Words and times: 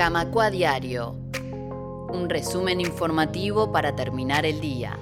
Camacua 0.00 0.48
Diario. 0.48 1.14
Un 2.10 2.30
resumen 2.30 2.80
informativo 2.80 3.70
para 3.70 3.94
terminar 3.94 4.46
el 4.46 4.58
día. 4.58 4.96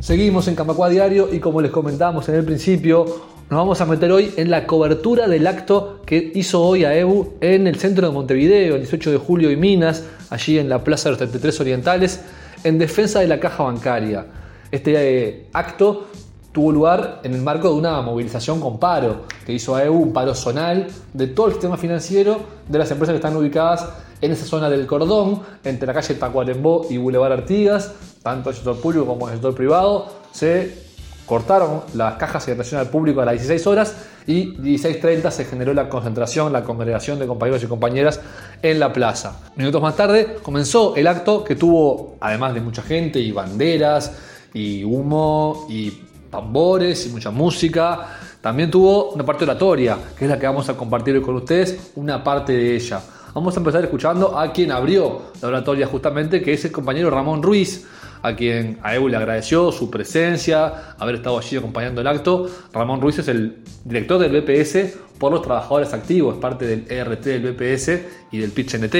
Seguimos 0.00 0.48
en 0.48 0.54
Camacua 0.54 0.88
Diario 0.88 1.28
y 1.30 1.38
como 1.38 1.60
les 1.60 1.70
comentábamos 1.70 2.26
en 2.30 2.36
el 2.36 2.46
principio, 2.46 3.04
nos 3.50 3.58
vamos 3.58 3.78
a 3.82 3.84
meter 3.84 4.10
hoy 4.10 4.32
en 4.38 4.50
la 4.50 4.66
cobertura 4.66 5.28
del 5.28 5.46
acto 5.46 6.00
que 6.06 6.32
hizo 6.34 6.62
hoy 6.62 6.86
AEU 6.86 7.34
en 7.42 7.66
el 7.66 7.76
centro 7.76 8.06
de 8.08 8.14
Montevideo, 8.14 8.76
el 8.76 8.80
18 8.80 9.10
de 9.10 9.18
julio 9.18 9.50
y 9.50 9.56
Minas, 9.56 10.06
allí 10.30 10.58
en 10.58 10.70
la 10.70 10.82
Plaza 10.82 11.10
de 11.10 11.10
los 11.10 11.18
33 11.18 11.60
Orientales, 11.60 12.22
en 12.64 12.78
defensa 12.78 13.20
de 13.20 13.28
la 13.28 13.38
caja 13.38 13.64
bancaria. 13.64 14.24
Este 14.70 14.94
eh, 14.96 15.46
acto 15.52 16.06
tuvo 16.52 16.72
lugar 16.72 17.20
en 17.22 17.34
el 17.34 17.42
marco 17.42 17.68
de 17.68 17.74
una 17.74 18.00
movilización 18.02 18.60
con 18.60 18.78
paro 18.78 19.22
que 19.46 19.52
hizo 19.52 19.74
AEU, 19.76 19.94
un 19.94 20.12
paro 20.12 20.34
zonal 20.34 20.88
de 21.12 21.26
todo 21.28 21.46
el 21.46 21.52
sistema 21.52 21.76
financiero 21.76 22.40
de 22.68 22.78
las 22.78 22.90
empresas 22.90 23.12
que 23.12 23.16
están 23.16 23.36
ubicadas 23.36 23.88
en 24.20 24.32
esa 24.32 24.44
zona 24.44 24.68
del 24.68 24.86
cordón, 24.86 25.42
entre 25.64 25.86
la 25.86 25.94
calle 25.94 26.14
Tacuarembó 26.14 26.86
y 26.90 26.98
Boulevard 26.98 27.32
Artigas, 27.32 27.94
tanto 28.22 28.50
el 28.50 28.56
sector 28.56 28.78
público 28.80 29.06
como 29.06 29.28
el 29.28 29.34
sector 29.34 29.54
privado, 29.54 30.08
se 30.32 30.90
cortaron 31.24 31.82
las 31.94 32.14
cajas 32.14 32.44
de 32.46 32.52
atención 32.52 32.80
al 32.80 32.88
público 32.88 33.20
a 33.20 33.24
las 33.24 33.34
16 33.34 33.66
horas 33.68 33.96
y 34.26 34.56
16.30 34.56 35.30
se 35.30 35.44
generó 35.44 35.72
la 35.72 35.88
concentración, 35.88 36.52
la 36.52 36.64
congregación 36.64 37.18
de 37.18 37.26
compañeros 37.26 37.62
y 37.62 37.66
compañeras 37.66 38.20
en 38.62 38.80
la 38.80 38.92
plaza. 38.92 39.40
Minutos 39.56 39.80
más 39.80 39.96
tarde 39.96 40.38
comenzó 40.42 40.96
el 40.96 41.06
acto 41.06 41.44
que 41.44 41.54
tuvo, 41.54 42.16
además 42.20 42.52
de 42.52 42.60
mucha 42.60 42.82
gente 42.82 43.20
y 43.20 43.30
banderas 43.30 44.12
y 44.52 44.82
humo 44.82 45.66
y 45.70 46.09
tambores 46.30 47.06
y 47.06 47.10
mucha 47.10 47.30
música, 47.30 48.18
también 48.40 48.70
tuvo 48.70 49.10
una 49.10 49.24
parte 49.24 49.44
oratoria, 49.44 49.98
que 50.16 50.24
es 50.24 50.30
la 50.30 50.38
que 50.38 50.46
vamos 50.46 50.68
a 50.68 50.76
compartir 50.76 51.14
hoy 51.14 51.22
con 51.22 51.34
ustedes, 51.34 51.92
una 51.96 52.24
parte 52.24 52.52
de 52.52 52.76
ella. 52.76 53.00
Vamos 53.34 53.54
a 53.54 53.60
empezar 53.60 53.84
escuchando 53.84 54.38
a 54.38 54.52
quien 54.52 54.72
abrió 54.72 55.22
la 55.40 55.48
oratoria 55.48 55.86
justamente, 55.86 56.42
que 56.42 56.54
es 56.54 56.64
el 56.64 56.72
compañero 56.72 57.10
Ramón 57.10 57.42
Ruiz, 57.42 57.86
a 58.22 58.34
quien 58.34 58.78
a 58.82 58.94
EU 58.96 59.08
le 59.08 59.16
agradeció 59.16 59.70
su 59.72 59.90
presencia, 59.90 60.94
haber 60.98 61.16
estado 61.16 61.38
allí 61.38 61.56
acompañando 61.56 62.00
el 62.00 62.06
acto. 62.06 62.48
Ramón 62.72 63.00
Ruiz 63.00 63.18
es 63.18 63.28
el 63.28 63.62
director 63.84 64.18
del 64.18 64.40
BPS 64.40 64.98
por 65.18 65.32
los 65.32 65.42
trabajadores 65.42 65.92
activos, 65.92 66.36
parte 66.38 66.66
del 66.66 66.90
ERT 66.90 67.24
del 67.24 67.52
BPS 67.52 67.90
y 68.32 68.38
del 68.38 68.50
PITCHNT. 68.50 68.94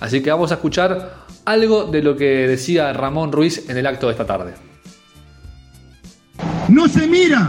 Así 0.00 0.22
que 0.22 0.30
vamos 0.30 0.50
a 0.50 0.54
escuchar 0.54 1.26
algo 1.44 1.84
de 1.84 2.02
lo 2.02 2.16
que 2.16 2.48
decía 2.48 2.92
Ramón 2.92 3.32
Ruiz 3.32 3.68
en 3.70 3.76
el 3.76 3.86
acto 3.86 4.06
de 4.06 4.12
esta 4.12 4.26
tarde. 4.26 4.69
No 6.70 6.88
se 6.88 7.06
mira 7.06 7.48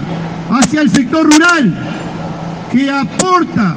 hacia 0.50 0.82
el 0.82 0.90
sector 0.90 1.32
rural 1.32 1.74
que 2.72 2.90
aporta 2.90 3.76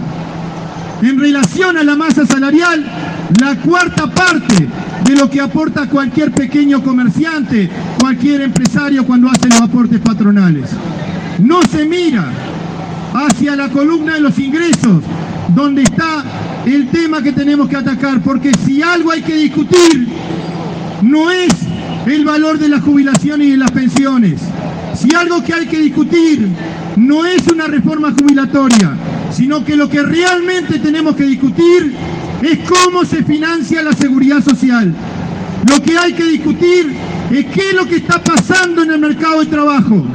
en 1.03 1.20
relación 1.20 1.77
a 1.77 1.84
la 1.84 1.97
masa 1.97 2.25
salarial 2.25 2.84
la 3.41 3.56
cuarta 3.56 4.06
parte 4.06 4.67
de 5.05 5.15
lo 5.15 5.28
que 5.28 5.41
aporta 5.41 5.87
cualquier 5.87 6.33
pequeño 6.33 6.83
comerciante, 6.83 7.69
cualquier 8.00 8.41
empresario 8.41 9.05
cuando 9.05 9.28
hace 9.28 9.48
los 9.48 9.61
aportes 9.61 10.00
patronales. 10.00 10.70
No 11.41 11.61
se 11.62 11.84
mira 11.84 12.25
hacia 13.12 13.55
la 13.55 13.69
columna 13.69 14.15
de 14.15 14.20
los 14.20 14.39
ingresos, 14.39 15.03
donde 15.55 15.83
está 15.83 16.25
el 16.65 16.89
tema 16.89 17.22
que 17.22 17.33
tenemos 17.33 17.69
que 17.69 17.77
atacar, 17.77 18.22
porque 18.22 18.53
si 18.65 18.83
algo 18.83 19.11
hay 19.11 19.22
que 19.22 19.37
discutir, 19.37 20.09
no 21.03 21.31
es 21.31 21.53
el 22.06 22.25
valor 22.25 22.59
de 22.59 22.70
la 22.70 22.81
jubilación 22.81 23.42
y 23.42 23.50
de 23.50 23.56
las 23.59 23.70
pensiones. 23.72 24.41
Si 25.05 25.14
algo 25.14 25.42
que 25.44 25.52
hay 25.52 25.66
que 25.66 25.78
discutir 25.80 26.48
no 26.97 27.27
es 27.27 27.47
una 27.48 27.66
reforma 27.66 28.14
jubilatoria, 28.19 28.97
sino 29.30 29.62
que 29.62 29.77
lo 29.77 29.86
que 29.86 30.02
realmente 30.02 30.78
tenemos 30.78 31.14
que 31.14 31.24
discutir 31.24 31.94
es 32.41 32.60
cómo 32.66 33.04
se 33.04 33.22
financia 33.22 33.82
la 33.82 33.92
seguridad 33.92 34.42
social. 34.42 34.94
Lo 35.69 35.82
que 35.82 35.98
hay 35.98 36.15
que 36.15 36.25
discutir 36.25 36.91
es 37.31 37.44
qué 37.47 37.69
es 37.69 37.75
lo 37.75 37.87
que 37.87 37.97
está 37.97 38.22
pasando 38.25 38.82
en 38.82 38.92
el 38.92 38.98
mercado 38.98 39.41
de 39.41 39.47
trabajo. 39.47 40.06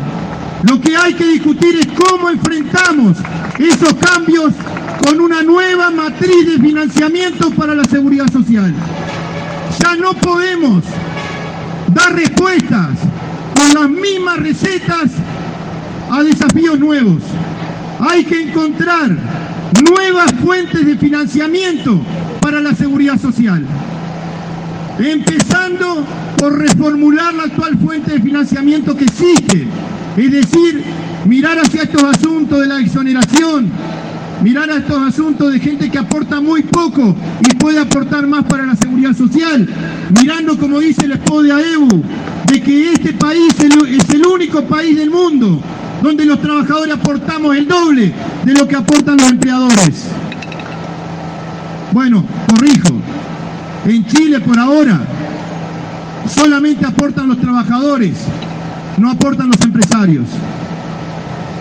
Lo 0.68 0.82
que 0.82 0.98
hay 0.98 1.14
que 1.14 1.28
discutir 1.28 1.76
es 1.76 1.88
cómo 1.88 2.32
enfrentamos 2.32 3.18
esos 3.60 3.94
cambios 3.94 4.54
con 5.06 5.22
una 5.22 5.44
nueva 5.44 5.92
matriz 5.92 6.48
de 6.48 6.58
financiamiento 6.60 7.52
para 7.52 7.76
la 7.76 7.84
seguridad 7.84 8.32
social. 8.32 8.74
Ya 9.84 9.96
no 9.98 10.14
podemos 10.16 10.84
dar 11.94 12.16
respuestas 12.16 13.09
con 13.60 13.74
las 13.74 13.90
mismas 13.90 14.38
recetas 14.38 15.12
a 16.10 16.24
desafíos 16.24 16.80
nuevos. 16.80 17.22
Hay 18.00 18.24
que 18.24 18.44
encontrar 18.44 19.12
nuevas 19.90 20.32
fuentes 20.42 20.86
de 20.86 20.98
financiamiento 20.98 22.02
para 22.40 22.62
la 22.62 22.74
seguridad 22.74 23.20
social. 23.20 23.66
Empezando 24.98 26.06
por 26.38 26.58
reformular 26.58 27.34
la 27.34 27.44
actual 27.44 27.78
fuente 27.78 28.14
de 28.14 28.22
financiamiento 28.22 28.96
que 28.96 29.06
existe, 29.06 29.68
es 30.18 30.32
decir, 30.32 30.84
mirar 31.26 31.60
hacia 31.60 31.84
estos 31.84 32.04
asuntos 32.04 32.62
de 32.62 32.68
la 32.68 32.80
exoneración, 32.80 33.70
mirar 34.42 34.70
a 34.70 34.78
estos 34.78 34.98
asuntos 35.02 35.52
de 35.52 35.60
gente 35.60 35.90
que 35.90 35.98
aporta 35.98 36.40
muy 36.40 36.64
poco 36.64 37.16
y 37.42 37.54
puede 37.56 37.80
aportar 37.80 38.26
más 38.28 38.46
para 38.46 38.66
la 38.66 38.76
seguridad 38.76 39.16
social, 39.16 39.68
mirando 40.20 40.58
como 40.58 40.80
dice 40.80 41.06
el 41.06 41.14
esposo 41.14 41.44
de 41.44 41.52
AEBU, 41.54 42.04
de 42.46 42.62
que 42.62 42.94
este 42.94 43.14
país 43.14 43.54
es 43.60 44.10
el 44.10 44.26
único 44.26 44.64
país 44.64 44.96
del 44.96 45.10
mundo 45.10 45.62
donde 46.02 46.26
los 46.26 46.42
trabajadores 46.42 46.96
aportamos 46.96 47.56
el 47.56 47.68
doble 47.68 48.14
de 48.46 48.54
lo 48.54 48.68
que 48.68 48.76
aportan 48.76 49.18
los 49.18 49.30
empleadores. 49.30 50.06
Bueno, 51.92 52.24
corrijo, 52.48 52.94
en 53.86 54.06
Chile 54.06 54.40
por 54.40 54.58
ahora 54.58 55.02
solamente 56.34 56.86
aportan 56.86 57.28
los 57.28 57.40
trabajadores, 57.40 58.14
no 58.98 59.10
aportan 59.10 59.48
los 59.48 59.62
empresarios. 59.62 60.28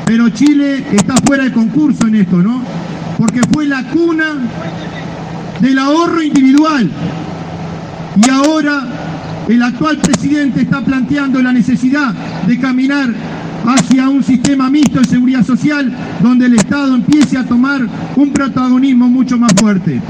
Pero 0.08 0.30
Chile 0.30 0.86
está 0.90 1.16
fuera 1.16 1.44
de 1.44 1.52
concurso 1.52 2.06
en 2.06 2.14
esto, 2.14 2.38
¿no? 2.38 2.62
Porque 3.18 3.42
fue 3.52 3.66
la 3.66 3.84
cuna 3.90 4.38
del 5.60 5.78
ahorro 5.78 6.22
individual. 6.22 6.90
Y 8.16 8.30
ahora 8.30 8.86
el 9.48 9.62
actual 9.62 9.98
presidente 9.98 10.62
está 10.62 10.80
planteando 10.80 11.42
la 11.42 11.52
necesidad 11.52 12.14
de 12.46 12.58
caminar 12.58 13.10
hacia 13.66 14.08
un 14.08 14.24
sistema 14.24 14.70
mixto 14.70 15.00
de 15.00 15.04
seguridad 15.04 15.44
social 15.44 15.94
donde 16.22 16.46
el 16.46 16.54
Estado 16.54 16.94
empiece 16.94 17.36
a 17.36 17.44
tomar 17.44 17.82
un 18.16 18.32
protagonismo 18.32 19.08
mucho 19.08 19.36
más 19.36 19.52
fuerte. 19.60 20.00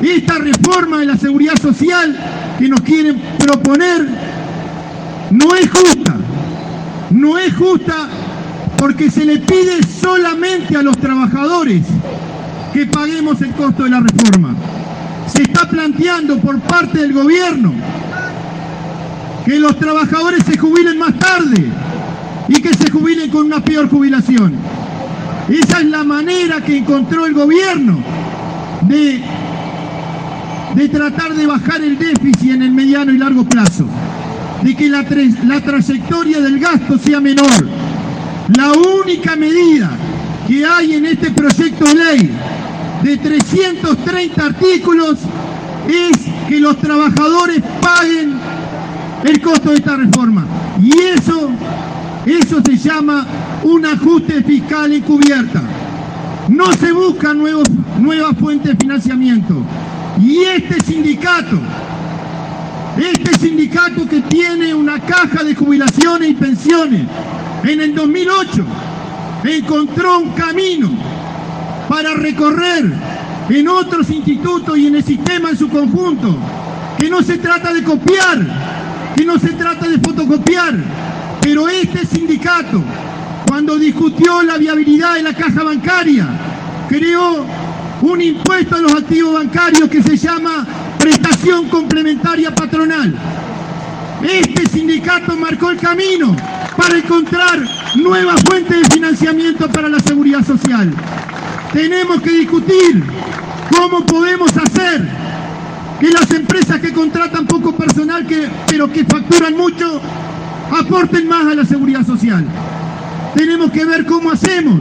Esta 0.00 0.38
reforma 0.38 0.98
de 1.00 1.06
la 1.06 1.16
seguridad 1.16 1.60
social 1.60 2.16
que 2.56 2.68
nos 2.68 2.82
quieren 2.82 3.20
proponer 3.36 4.06
no 5.32 5.56
es 5.56 5.68
justa. 5.68 6.14
No 7.10 7.36
es 7.36 7.52
justa 7.56 8.08
porque 8.82 9.12
se 9.12 9.24
le 9.24 9.38
pide 9.38 9.80
solamente 9.84 10.76
a 10.76 10.82
los 10.82 10.98
trabajadores 10.98 11.84
que 12.72 12.84
paguemos 12.86 13.40
el 13.40 13.52
costo 13.52 13.84
de 13.84 13.90
la 13.90 14.00
reforma. 14.00 14.56
Se 15.32 15.42
está 15.42 15.68
planteando 15.68 16.40
por 16.40 16.58
parte 16.62 16.98
del 16.98 17.12
gobierno 17.12 17.72
que 19.44 19.60
los 19.60 19.78
trabajadores 19.78 20.42
se 20.44 20.58
jubilen 20.58 20.98
más 20.98 21.16
tarde 21.16 21.64
y 22.48 22.54
que 22.54 22.74
se 22.74 22.90
jubilen 22.90 23.30
con 23.30 23.46
una 23.46 23.62
peor 23.62 23.88
jubilación. 23.88 24.52
Esa 25.48 25.78
es 25.78 25.86
la 25.86 26.02
manera 26.02 26.60
que 26.60 26.78
encontró 26.78 27.24
el 27.26 27.34
gobierno 27.34 28.02
de, 28.88 29.22
de 30.74 30.88
tratar 30.88 31.34
de 31.34 31.46
bajar 31.46 31.82
el 31.82 31.96
déficit 31.96 32.50
en 32.50 32.62
el 32.62 32.72
mediano 32.72 33.12
y 33.12 33.18
largo 33.18 33.44
plazo, 33.44 33.86
de 34.64 34.74
que 34.74 34.88
la, 34.88 35.06
la 35.44 35.60
trayectoria 35.60 36.40
del 36.40 36.58
gasto 36.58 36.98
sea 36.98 37.20
menor. 37.20 37.81
La 38.56 38.72
única 38.72 39.36
medida 39.36 39.90
que 40.46 40.64
hay 40.64 40.94
en 40.94 41.06
este 41.06 41.30
proyecto 41.30 41.84
de 41.84 41.94
ley 41.94 42.30
de 43.02 43.16
330 43.16 44.44
artículos 44.44 45.18
es 45.88 46.16
que 46.48 46.60
los 46.60 46.78
trabajadores 46.78 47.62
paguen 47.80 48.34
el 49.24 49.40
costo 49.40 49.70
de 49.70 49.76
esta 49.76 49.96
reforma. 49.96 50.44
Y 50.80 50.98
eso 50.98 51.50
eso 52.26 52.62
se 52.64 52.76
llama 52.76 53.26
un 53.64 53.84
ajuste 53.84 54.42
fiscal 54.44 54.92
encubierta. 54.92 55.60
No 56.48 56.72
se 56.72 56.92
buscan 56.92 57.38
nuevos, 57.38 57.68
nuevas 57.98 58.36
fuentes 58.38 58.72
de 58.72 58.76
financiamiento. 58.76 59.56
Y 60.20 60.38
este 60.44 60.80
sindicato, 60.84 61.58
este 62.96 63.38
sindicato 63.38 64.08
que 64.08 64.20
tiene 64.20 64.72
una 64.72 65.00
caja 65.00 65.42
de 65.42 65.54
jubilaciones 65.54 66.30
y 66.30 66.34
pensiones, 66.34 67.02
en 67.64 67.80
el 67.80 67.94
2008 67.94 68.64
encontró 69.44 70.18
un 70.18 70.30
camino 70.30 70.90
para 71.88 72.14
recorrer 72.14 72.84
en 73.48 73.68
otros 73.68 74.08
institutos 74.10 74.78
y 74.78 74.86
en 74.86 74.96
el 74.96 75.04
sistema 75.04 75.50
en 75.50 75.56
su 75.56 75.68
conjunto, 75.68 76.36
que 76.98 77.10
no 77.10 77.22
se 77.22 77.38
trata 77.38 77.72
de 77.72 77.82
copiar, 77.82 78.38
que 79.16 79.24
no 79.24 79.38
se 79.38 79.50
trata 79.50 79.88
de 79.88 79.98
fotocopiar, 79.98 80.74
pero 81.40 81.68
este 81.68 82.06
sindicato 82.06 82.82
cuando 83.46 83.78
discutió 83.78 84.42
la 84.42 84.56
viabilidad 84.56 85.14
de 85.14 85.22
la 85.22 85.34
caja 85.34 85.62
bancaria, 85.62 86.26
creó 86.88 87.44
un 88.00 88.22
impuesto 88.22 88.76
a 88.76 88.80
los 88.80 88.92
activos 88.92 89.34
bancarios 89.34 89.88
que 89.88 90.02
se 90.02 90.16
llama 90.16 90.66
prestación 90.98 91.68
complementaria 91.68 92.54
patronal. 92.54 93.14
Este 94.22 94.66
sindicato 94.66 95.36
marcó 95.36 95.70
el 95.70 95.78
camino 95.78 96.34
para 96.82 96.98
encontrar 96.98 97.60
nuevas 97.94 98.42
fuentes 98.42 98.82
de 98.82 98.94
financiamiento 98.94 99.68
para 99.68 99.88
la 99.88 100.00
seguridad 100.00 100.44
social. 100.44 100.92
Tenemos 101.72 102.20
que 102.20 102.30
discutir 102.30 103.04
cómo 103.70 104.04
podemos 104.04 104.50
hacer 104.56 105.08
que 106.00 106.10
las 106.10 106.28
empresas 106.32 106.80
que 106.80 106.92
contratan 106.92 107.46
poco 107.46 107.72
personal, 107.76 108.26
pero 108.66 108.92
que 108.92 109.04
facturan 109.04 109.56
mucho, 109.56 110.00
aporten 110.76 111.28
más 111.28 111.46
a 111.46 111.54
la 111.54 111.64
seguridad 111.64 112.04
social. 112.04 112.44
Tenemos 113.36 113.70
que 113.70 113.84
ver 113.84 114.04
cómo 114.04 114.32
hacemos 114.32 114.80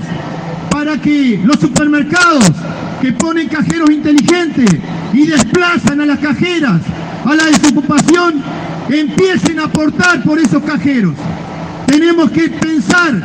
para 0.71 0.97
que 0.97 1.39
los 1.43 1.59
supermercados 1.59 2.51
que 2.99 3.11
ponen 3.13 3.47
cajeros 3.47 3.91
inteligentes 3.91 4.69
y 5.13 5.27
desplazan 5.27 6.01
a 6.01 6.05
las 6.07 6.17
cajeras 6.17 6.81
a 7.25 7.35
la 7.35 7.45
desocupación 7.45 8.41
empiecen 8.89 9.59
a 9.59 9.65
aportar 9.65 10.23
por 10.23 10.39
esos 10.39 10.63
cajeros. 10.63 11.13
Tenemos 11.87 12.31
que 12.31 12.49
pensar 12.49 13.21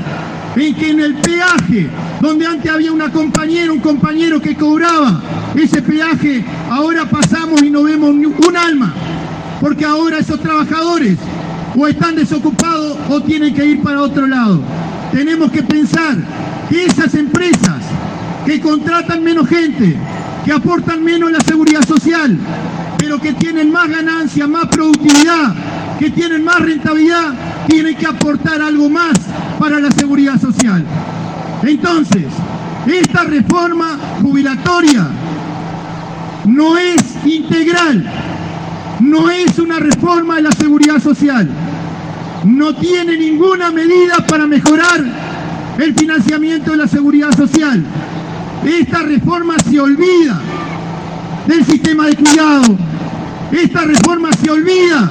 en 0.57 0.75
que 0.75 0.91
en 0.91 1.01
el 1.01 1.15
peaje, 1.17 1.89
donde 2.21 2.47
antes 2.47 2.71
había 2.71 2.93
una 2.93 3.11
compañera, 3.11 3.73
un 3.73 3.81
compañero 3.81 4.41
que 4.41 4.57
cobraba 4.57 5.23
ese 5.55 5.83
peaje, 5.83 6.45
ahora 6.71 7.05
pasamos 7.09 7.63
y 7.63 7.71
no 7.71 7.83
vemos 7.83 8.11
un 8.11 8.57
alma, 8.57 8.93
porque 9.61 9.85
ahora 9.85 10.19
esos 10.19 10.41
trabajadores 10.41 11.19
o 11.77 11.87
están 11.87 12.17
desocupados 12.17 12.97
o 13.11 13.21
tienen 13.21 13.55
que 13.55 13.67
ir 13.67 13.83
para 13.83 14.03
otro 14.03 14.27
lado. 14.27 14.61
Tenemos 15.13 15.51
que 15.51 15.63
pensar 15.63 16.17
que 16.69 16.87
esas 16.87 17.15
empresas 17.15 17.83
que 18.47 18.61
contratan 18.61 19.23
menos 19.23 19.49
gente, 19.49 19.97
que 20.45 20.53
aportan 20.53 21.05
menos 21.05 21.31
la 21.31 21.41
seguridad 21.41 21.87
social, 21.87 22.39
pero 22.99 23.21
que 23.21 23.33
tienen 23.35 23.71
más 23.71 23.89
ganancia, 23.89 24.47
más 24.47 24.67
productividad, 24.67 25.55
que 25.99 26.11
tienen 26.11 26.45
más 26.45 26.61
rentabilidad, 26.61 27.35
tienen 27.67 27.97
que 27.97 28.07
aportar 28.07 28.63
algo 28.63 28.89
más 28.89 29.13
para 29.59 29.81
la 29.81 29.91
seguridad 29.91 30.41
social. 30.41 30.85
Entonces, 31.63 32.27
esta 32.87 33.25
reforma 33.25 33.99
jubilatoria 34.23 35.09
no 36.47 36.79
es 36.79 37.03
integral, 37.25 38.05
no 39.01 39.31
es 39.31 39.59
una 39.59 39.79
reforma 39.79 40.37
de 40.37 40.43
la 40.43 40.53
seguridad 40.53 41.03
social, 41.03 41.49
no 42.45 42.75
tiene 42.77 43.17
ninguna 43.17 43.73
medida 43.73 44.25
para 44.27 44.47
mejorar 44.47 45.05
el 45.79 45.95
financiamiento 45.95 46.71
de 46.71 46.77
la 46.77 46.89
seguridad 46.89 47.37
social. 47.37 47.85
Esta 48.65 49.03
reforma 49.03 49.57
se 49.59 49.81
olvida 49.81 50.41
del 51.47 51.65
sistema 51.65 52.07
de 52.07 52.17
cuidado. 52.17 52.77
Esta 53.53 53.83
reforma 53.83 54.31
se 54.33 54.51
olvida 54.51 55.11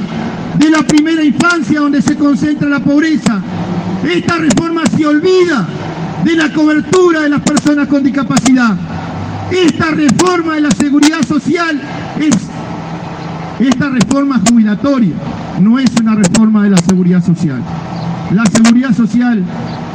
de 0.58 0.70
la 0.70 0.84
primera 0.84 1.24
infancia 1.24 1.80
donde 1.80 2.02
se 2.02 2.16
concentra 2.16 2.70
la 2.70 2.80
pobreza. 2.80 3.42
Esta 4.04 4.38
reforma 4.38 4.84
se 4.96 5.06
olvida 5.06 5.68
de 6.24 6.36
la 6.36 6.52
cobertura 6.54 7.22
de 7.22 7.30
las 7.30 7.42
personas 7.42 7.88
con 7.88 8.04
discapacidad. 8.04 8.76
Esta 9.52 9.92
reforma 9.92 10.56
de 10.56 10.62
la 10.62 10.72
seguridad 10.72 11.22
social 11.26 11.80
es 12.20 12.36
esta 13.60 13.90
reforma 13.90 14.42
jubilatoria, 14.50 15.14
no 15.62 15.80
es 15.80 15.90
una 16.02 16.16
reforma 16.16 16.64
de 16.64 16.72
la 16.72 16.78
seguridad 16.78 17.24
social. 17.24 17.62
La 18.34 18.46
seguridad 18.48 18.94
social 18.94 19.44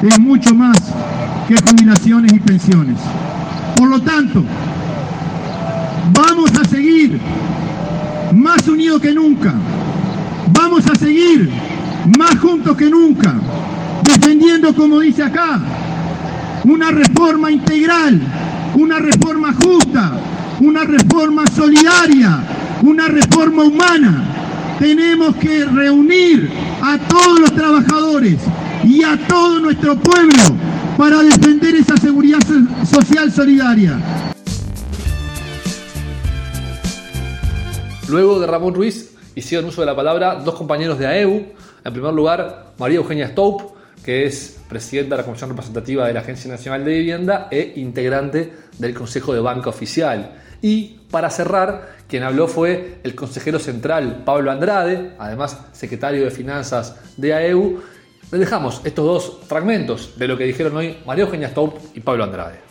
es 0.02 0.18
mucho 0.18 0.54
más 0.54 0.78
que 1.48 1.56
jubilaciones 1.56 2.32
y 2.32 2.40
pensiones. 2.40 2.96
Por 3.76 3.88
lo 3.88 4.00
tanto, 4.00 4.44
vamos 6.14 6.50
a 6.58 6.64
seguir 6.68 7.20
más 8.32 8.66
unidos 8.68 9.00
que 9.00 9.12
nunca. 9.12 9.52
A 10.86 10.94
seguir 10.96 11.48
más 12.18 12.38
juntos 12.38 12.76
que 12.76 12.88
nunca, 12.88 13.34
defendiendo, 14.02 14.74
como 14.74 15.00
dice 15.00 15.22
acá, 15.22 15.60
una 16.64 16.90
reforma 16.90 17.50
integral, 17.50 18.20
una 18.74 18.98
reforma 18.98 19.54
justa, 19.62 20.12
una 20.60 20.84
reforma 20.84 21.46
solidaria, 21.46 22.40
una 22.82 23.08
reforma 23.08 23.64
humana. 23.64 24.76
Tenemos 24.78 25.36
que 25.36 25.64
reunir 25.66 26.50
a 26.82 26.98
todos 26.98 27.40
los 27.40 27.54
trabajadores 27.54 28.38
y 28.82 29.02
a 29.02 29.16
todo 29.28 29.60
nuestro 29.60 29.96
pueblo 29.96 30.42
para 30.96 31.22
defender 31.22 31.76
esa 31.76 31.96
seguridad 31.98 32.40
social 32.84 33.30
solidaria. 33.30 33.98
Luego 38.08 38.40
de 38.40 38.46
Ramón 38.46 38.74
Ruiz 38.74 39.09
hicieron 39.34 39.68
uso 39.68 39.82
de 39.82 39.86
la 39.86 39.96
palabra 39.96 40.36
dos 40.36 40.54
compañeros 40.54 40.98
de 40.98 41.06
AEU. 41.06 41.46
En 41.84 41.92
primer 41.92 42.12
lugar, 42.12 42.72
María 42.78 42.98
Eugenia 42.98 43.28
Stoup, 43.28 43.62
que 44.04 44.24
es 44.24 44.60
presidenta 44.68 45.16
de 45.16 45.22
la 45.22 45.26
Comisión 45.26 45.50
Representativa 45.50 46.06
de 46.06 46.14
la 46.14 46.20
Agencia 46.20 46.50
Nacional 46.50 46.84
de 46.84 46.92
Vivienda 46.92 47.48
e 47.50 47.74
integrante 47.76 48.52
del 48.78 48.94
Consejo 48.94 49.32
de 49.32 49.40
Banca 49.40 49.70
Oficial. 49.70 50.32
Y 50.62 51.00
para 51.10 51.30
cerrar, 51.30 51.96
quien 52.08 52.22
habló 52.22 52.48
fue 52.48 52.98
el 53.02 53.14
consejero 53.14 53.58
central 53.58 54.22
Pablo 54.24 54.50
Andrade, 54.50 55.12
además 55.18 55.58
secretario 55.72 56.24
de 56.24 56.30
Finanzas 56.30 56.96
de 57.16 57.34
AEU, 57.34 57.80
les 58.30 58.40
dejamos 58.40 58.80
estos 58.84 59.04
dos 59.04 59.38
fragmentos 59.48 60.16
de 60.16 60.28
lo 60.28 60.36
que 60.36 60.44
dijeron 60.44 60.76
hoy 60.76 60.98
María 61.04 61.24
Eugenia 61.24 61.48
Staup 61.48 61.74
y 61.94 62.00
Pablo 62.00 62.24
Andrade. 62.24 62.69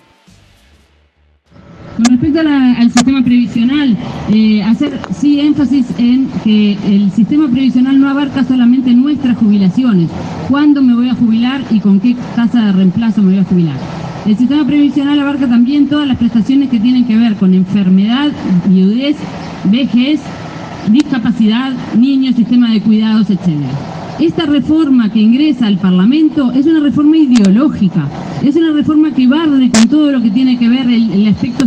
Con 1.99 2.17
respecto 2.17 2.39
al 2.39 2.91
sistema 2.91 3.21
previsional, 3.21 3.97
eh, 4.31 4.63
hacer 4.63 5.01
sí 5.13 5.41
énfasis 5.41 5.85
en 5.97 6.29
que 6.45 6.77
el 6.87 7.11
sistema 7.11 7.49
previsional 7.49 7.99
no 7.99 8.07
abarca 8.07 8.45
solamente 8.45 8.93
nuestras 8.93 9.37
jubilaciones, 9.37 10.09
cuándo 10.47 10.81
me 10.81 10.95
voy 10.95 11.09
a 11.09 11.15
jubilar 11.15 11.61
y 11.69 11.81
con 11.81 11.99
qué 11.99 12.15
tasa 12.37 12.67
de 12.67 12.71
reemplazo 12.71 13.21
me 13.21 13.31
voy 13.31 13.39
a 13.39 13.43
jubilar. 13.43 13.75
El 14.25 14.37
sistema 14.37 14.65
previsional 14.65 15.19
abarca 15.19 15.49
también 15.49 15.89
todas 15.89 16.07
las 16.07 16.15
prestaciones 16.15 16.69
que 16.69 16.79
tienen 16.79 17.05
que 17.05 17.17
ver 17.17 17.35
con 17.35 17.53
enfermedad, 17.53 18.31
viudez, 18.69 19.17
vejez, 19.65 20.21
discapacidad, 20.89 21.73
niños, 21.97 22.35
sistema 22.35 22.71
de 22.71 22.79
cuidados, 22.79 23.29
etcétera. 23.29 23.71
Esta 24.21 24.45
reforma 24.45 25.11
que 25.11 25.19
ingresa 25.19 25.67
al 25.67 25.77
Parlamento 25.77 26.53
es 26.53 26.65
una 26.65 26.79
reforma 26.79 27.17
ideológica, 27.17 28.07
es 28.43 28.55
una 28.55 28.71
reforma 28.71 29.11
que 29.11 29.27
barre 29.27 29.69
con 29.69 29.87
todo 29.89 30.11
lo 30.11 30.21
que 30.21 30.29
tiene 30.29 30.57
que 30.57 30.69
ver 30.69 30.89
el, 30.89 31.27
aspecto 31.27 31.65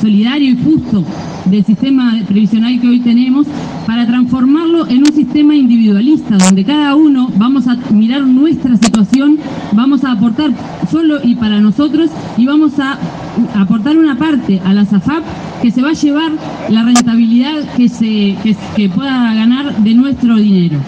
solidario 0.00 0.50
y 0.50 0.56
justo 0.62 1.04
del 1.46 1.64
sistema 1.64 2.14
previsional 2.28 2.80
que 2.80 2.88
hoy 2.88 3.00
tenemos 3.00 3.46
para 3.86 4.06
transformarlo 4.06 4.86
en 4.88 4.98
un 4.98 5.12
sistema 5.12 5.54
individualista, 5.54 6.36
donde 6.36 6.64
cada 6.64 6.94
uno 6.94 7.30
vamos 7.36 7.66
a 7.68 7.76
mirar 7.90 8.22
nuestra 8.22 8.76
situación, 8.76 9.38
vamos 9.72 10.04
a 10.04 10.12
aportar 10.12 10.52
solo 10.90 11.18
y 11.22 11.34
para 11.34 11.60
nosotros 11.60 12.10
y 12.36 12.46
vamos 12.46 12.78
a 12.78 12.98
aportar 13.54 13.96
una 13.96 14.16
parte 14.16 14.60
a 14.64 14.72
la 14.72 14.84
SAFAP 14.84 15.24
que 15.62 15.70
se 15.70 15.82
va 15.82 15.90
a 15.90 15.94
llevar 15.94 16.32
la 16.68 16.82
rentabilidad 16.82 17.74
que, 17.76 17.88
se, 17.88 18.36
que 18.76 18.88
pueda 18.88 19.34
ganar 19.34 19.76
de 19.82 19.94
nuestro 19.94 20.36
dinero. 20.36 20.78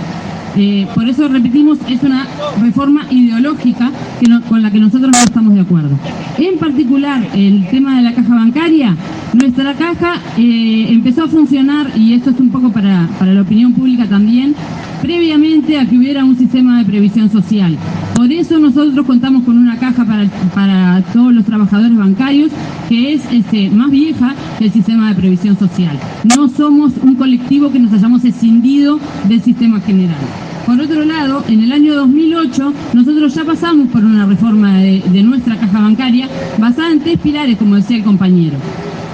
Eh, 0.57 0.87
por 0.95 1.07
eso 1.07 1.29
repetimos, 1.29 1.79
es 1.89 2.03
una 2.03 2.27
reforma 2.61 3.07
ideológica 3.11 3.91
con 4.49 4.63
la 4.63 4.71
que 4.71 4.79
nosotros 4.79 5.11
no 5.13 5.19
estamos 5.19 5.55
de 5.55 5.61
acuerdo. 5.61 5.99
En 6.39 6.59
particular, 6.59 7.27
el 7.35 7.69
tema 7.69 7.97
de 7.97 8.03
la 8.03 8.15
caja 8.15 8.35
bancaria, 8.35 8.97
nuestra 9.35 9.75
caja 9.75 10.15
eh, 10.39 10.87
empezó 10.89 11.25
a 11.25 11.29
funcionar, 11.29 11.91
y 11.95 12.15
esto 12.15 12.31
es 12.31 12.41
un 12.41 12.51
poco 12.51 12.71
para, 12.71 13.09
la 13.21 13.43
opinión 13.43 13.73
pública 13.75 14.07
también, 14.07 14.55
previamente 15.03 15.79
a 15.79 15.87
que 15.87 15.97
hubiera 15.99 16.25
un 16.25 16.39
sistema 16.39 16.79
de 16.79 16.85
previsión 16.87 17.31
social. 17.31 17.77
Por 18.15 18.33
eso 18.33 18.59
nosotros 18.59 19.07
contamos 19.07 19.45
con 19.45 19.59
una 19.59 19.79
caja 19.79 20.07
para, 20.55 21.03
todos 21.13 21.35
los 21.35 21.45
trabajadores 21.45 21.97
bancarios 21.97 22.51
que 22.89 23.13
es 23.13 23.23
este, 23.31 23.69
más 23.71 23.91
vieja 23.91 24.35
que 24.59 24.67
el 24.67 24.73
sistema 24.73 25.11
de 25.11 25.15
previsión 25.17 25.59
social. 25.59 25.99
No 26.25 26.49
somos 26.49 26.93
un 27.03 27.15
colectivo 27.17 27.71
que 27.71 27.79
nos 27.79 27.93
hayamos 27.93 28.25
escindido 28.25 28.99
del 29.29 29.43
sistema 29.43 29.81
general. 29.81 30.46
Por 30.67 30.81
otro 30.81 31.05
lado, 31.05 31.45
en 31.47 31.63
el 31.63 31.71
año 31.71 31.95
2008 31.95 32.75
nosotros 32.93 33.33
ya 33.33 33.45
pasamos 33.45 33.87
por 33.87 34.05
una 34.05 34.27
reforma 34.27 34.79
de, 34.79 35.23
nuestra 35.23 35.57
caja 35.57 35.81
bancaria 35.81 36.29
basada 36.59 36.91
en 36.91 36.99
tres 36.99 37.21
pilares, 37.21 37.57
como 37.57 37.77
decía 37.77 37.99
el 37.99 38.03
compañero. 38.03 38.57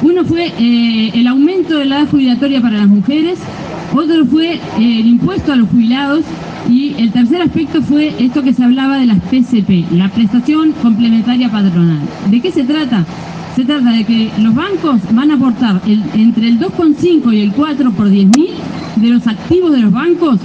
Uno 0.01 0.25
fue 0.25 0.51
eh, 0.59 1.11
el 1.13 1.27
aumento 1.27 1.77
de 1.77 1.85
la 1.85 2.01
edad 2.01 2.09
jubilatoria 2.11 2.63
para 2.63 2.79
las 2.79 2.89
mujeres, 2.89 3.39
otro 3.95 4.25
fue 4.25 4.55
eh, 4.55 4.61
el 4.79 5.07
impuesto 5.07 5.53
a 5.53 5.57
los 5.57 5.69
jubilados 5.69 6.25
y 6.71 6.95
el 6.97 7.13
tercer 7.13 7.43
aspecto 7.43 7.83
fue 7.83 8.15
esto 8.19 8.43
que 8.43 8.55
se 8.55 8.65
hablaba 8.65 8.97
de 8.97 9.07
las 9.07 9.19
PCP, 9.19 9.93
la 9.93 10.09
prestación 10.09 10.73
complementaria 10.81 11.51
patronal. 11.51 12.01
¿De 12.31 12.41
qué 12.41 12.51
se 12.51 12.65
trata? 12.65 13.05
Se 13.55 13.67
trata 13.67 13.91
de 13.91 14.05
que 14.05 14.31
los 14.39 14.55
bancos 14.55 15.01
van 15.13 15.31
a 15.31 15.35
aportar 15.35 15.83
entre 16.15 16.49
el 16.49 16.59
2,5 16.59 17.35
y 17.35 17.43
el 17.43 17.53
4 17.53 17.93
por 17.93 18.09
10.000 18.09 18.49
de 18.97 19.09
los 19.11 19.27
activos 19.27 19.73
de 19.73 19.81
los 19.81 19.93
bancos 19.93 20.41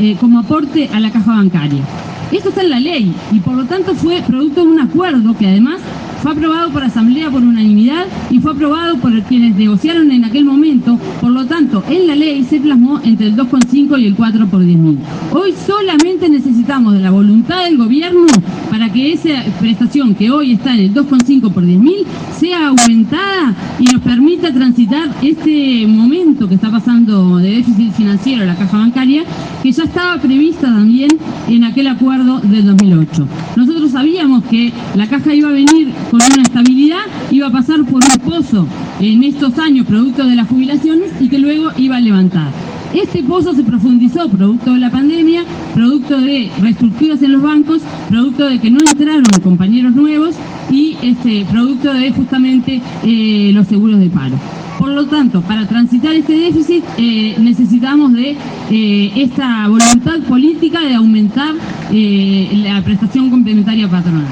eh, 0.00 0.16
como 0.20 0.40
aporte 0.40 0.88
a 0.92 1.00
la 1.00 1.10
caja 1.10 1.32
bancaria. 1.32 1.82
Esto 2.30 2.50
está 2.50 2.62
en 2.62 2.70
la 2.70 2.80
ley 2.80 3.14
y 3.32 3.40
por 3.40 3.54
lo 3.54 3.64
tanto 3.64 3.94
fue 3.94 4.22
producto 4.26 4.62
de 4.62 4.70
un 4.70 4.80
acuerdo 4.80 5.36
que 5.36 5.46
además 5.46 5.80
fue 6.22 6.32
aprobado 6.32 6.70
por 6.70 6.82
Asamblea 6.82 7.30
por 7.30 7.42
unanimidad 7.42 8.06
y 8.30 8.38
fue 8.40 8.52
aprobado 8.52 8.96
por 8.96 9.12
quienes 9.22 9.54
negociaron 9.56 10.10
en 10.10 10.24
aquel 10.24 10.44
momento. 10.44 10.98
Por 11.20 11.30
lo 11.30 11.46
tanto, 11.46 11.82
en 11.88 12.06
la 12.06 12.14
ley 12.14 12.44
se 12.44 12.60
plasmó 12.60 13.00
entre 13.04 13.28
el 13.28 13.36
2,5 13.36 14.00
y 14.00 14.06
el 14.06 14.14
4 14.14 14.46
por 14.46 14.62
10.000. 14.62 14.98
Hoy 15.32 15.54
solamente 15.66 16.28
necesitamos 16.28 16.94
de 16.94 17.00
la 17.00 17.10
voluntad 17.10 17.64
del 17.64 17.76
gobierno 17.76 18.26
para 18.70 18.92
que 18.92 19.12
esa 19.12 19.44
prestación 19.60 20.14
que 20.14 20.30
hoy 20.30 20.52
está 20.52 20.74
en 20.74 20.80
el 20.80 20.94
2,5 20.94 21.52
por 21.52 21.64
10.000 21.64 22.04
sea 22.38 22.68
aumentada 22.68 23.54
y 23.78 23.84
nos 23.84 24.02
permita 24.02 24.52
transitar 24.52 25.10
este 25.22 25.86
momento 25.86 26.48
que 26.48 26.54
está 26.54 26.70
pasando 26.70 27.38
de 27.38 27.50
déficit 27.50 27.92
financiero 27.92 28.42
en 28.42 28.48
la 28.48 28.56
caja 28.56 28.76
bancaria, 28.76 29.24
que 29.62 29.72
ya 29.72 29.84
estaba 29.84 30.20
prevista 30.20 30.62
también 30.62 31.10
en 31.48 31.64
aquel 31.64 31.86
acuerdo 31.88 32.40
del 32.40 32.66
2008. 32.66 33.26
Nosotros 33.56 33.77
sabíamos 33.98 34.44
que 34.44 34.72
la 34.94 35.08
caja 35.08 35.34
iba 35.34 35.48
a 35.48 35.52
venir 35.52 35.92
con 36.08 36.20
una 36.22 36.42
estabilidad, 36.42 37.00
iba 37.32 37.48
a 37.48 37.50
pasar 37.50 37.84
por 37.84 38.00
un 38.04 38.30
pozo 38.30 38.64
en 39.00 39.24
estos 39.24 39.58
años 39.58 39.88
producto 39.88 40.24
de 40.24 40.36
las 40.36 40.46
jubilaciones 40.46 41.10
y 41.18 41.28
que 41.28 41.40
luego 41.40 41.70
iba 41.76 41.96
a 41.96 42.00
levantar. 42.00 42.52
Este 42.94 43.24
pozo 43.24 43.54
se 43.54 43.64
profundizó 43.64 44.28
producto 44.28 44.74
de 44.74 44.78
la 44.78 44.92
pandemia, 44.92 45.42
producto 45.74 46.20
de 46.20 46.48
reestructuras 46.60 47.20
en 47.22 47.32
los 47.32 47.42
bancos, 47.42 47.82
producto 48.08 48.46
de 48.46 48.60
que 48.60 48.70
no 48.70 48.78
entraron 48.78 49.24
compañeros 49.42 49.92
nuevos 49.96 50.36
y 50.70 50.96
este, 51.02 51.44
producto 51.50 51.92
de 51.92 52.12
justamente 52.12 52.80
eh, 53.02 53.50
los 53.52 53.66
seguros 53.66 53.98
de 53.98 54.10
paro. 54.10 54.36
Por 54.78 54.90
lo 54.90 55.06
tanto, 55.06 55.40
para 55.40 55.66
transitar 55.66 56.14
este 56.14 56.34
déficit 56.34 56.84
eh, 56.98 57.34
necesitamos 57.40 58.12
de 58.12 58.36
eh, 58.70 59.12
esta 59.16 59.66
voluntad 59.66 60.20
política 60.28 60.82
de 60.82 60.94
aumentar 60.94 61.56
la 61.90 62.82
prestación 62.82 63.30
complementaria 63.30 63.88
patronal. 63.88 64.26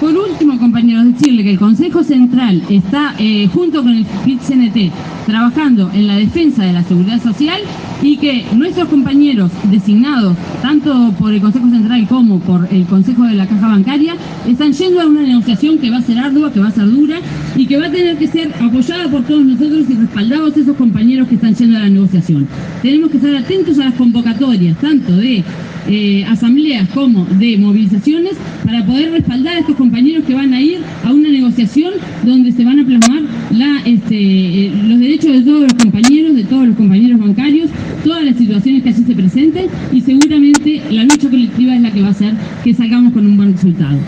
Por 0.00 0.14
último, 0.14 0.58
compañeros, 0.58 1.06
decirle 1.06 1.42
que 1.42 1.52
el 1.52 1.58
Consejo 1.58 2.04
Central 2.04 2.62
está, 2.68 3.14
eh, 3.18 3.48
junto 3.52 3.82
con 3.82 3.94
el 3.94 4.04
PIT-CNT, 4.04 4.92
trabajando 5.24 5.90
en 5.94 6.06
la 6.06 6.16
defensa 6.16 6.64
de 6.64 6.74
la 6.74 6.82
seguridad 6.82 7.22
social 7.22 7.62
y 8.02 8.18
que 8.18 8.44
nuestros 8.54 8.88
compañeros 8.88 9.50
designados, 9.70 10.36
tanto 10.60 11.14
por 11.18 11.32
el 11.32 11.40
Consejo 11.40 11.70
Central 11.70 12.06
como 12.08 12.40
por 12.40 12.68
el 12.70 12.84
Consejo 12.84 13.24
de 13.24 13.36
la 13.36 13.46
Caja 13.46 13.68
Bancaria, 13.68 14.16
están 14.46 14.74
yendo 14.74 15.00
a 15.00 15.06
una 15.06 15.22
negociación 15.22 15.78
que 15.78 15.90
va 15.90 15.96
a 15.96 16.02
ser 16.02 16.18
ardua, 16.18 16.52
que 16.52 16.60
va 16.60 16.68
a 16.68 16.72
ser 16.72 16.90
dura 16.90 17.18
y 17.56 17.64
que 17.64 17.78
va 17.78 17.86
a 17.86 17.90
tener 17.90 18.18
que 18.18 18.28
ser 18.28 18.52
apoyada 18.60 19.08
por 19.10 19.22
todos 19.22 19.46
nosotros 19.46 19.86
y 19.88 19.94
respaldados 19.94 20.56
esos 20.58 20.76
compañeros 20.76 21.26
que 21.26 21.36
están 21.36 21.54
yendo 21.54 21.78
a 21.78 21.80
la 21.80 21.88
negociación. 21.88 22.46
Tenemos 22.82 23.10
que 23.10 23.16
estar 23.16 23.34
atentos 23.34 23.78
a 23.78 23.86
las 23.86 23.94
convocatorias, 23.94 24.78
tanto 24.78 25.16
de 25.16 25.42
eh, 25.88 26.24
asambleas 26.26 26.88
como 26.90 27.24
de 27.24 27.56
movilizaciones 27.58 28.32
para 28.64 28.84
poder 28.84 29.12
respaldar 29.12 29.56
a 29.56 29.60
estos 29.60 29.76
compañeros 29.76 30.24
que 30.24 30.34
van 30.34 30.52
a 30.52 30.60
ir 30.60 30.80
a 31.04 31.12
una 31.12 31.28
negociación 31.28 31.94
donde 32.24 32.52
se 32.52 32.64
van 32.64 32.80
a 32.80 32.84
plasmar 32.84 33.22
la, 33.52 33.80
este, 33.84 34.16
eh, 34.16 34.72
los 34.84 34.98
derechos 34.98 35.32
de 35.32 35.40
todos 35.42 35.62
los 35.62 35.74
compañeros, 35.74 36.34
de 36.34 36.44
todos 36.44 36.66
los 36.66 36.76
compañeros 36.76 37.20
bancarios, 37.20 37.70
todas 38.04 38.24
las 38.24 38.36
situaciones 38.36 38.82
que 38.82 38.88
allí 38.88 39.04
se 39.04 39.14
presenten 39.14 39.66
y 39.92 40.00
seguramente 40.00 40.82
la 40.90 41.04
lucha 41.04 41.30
colectiva 41.30 41.76
es 41.76 41.82
la 41.82 41.92
que 41.92 42.02
va 42.02 42.08
a 42.08 42.10
hacer 42.10 42.34
que 42.64 42.74
salgamos 42.74 43.12
con 43.12 43.26
un 43.26 43.36
buen 43.36 43.52
resultado. 43.52 43.98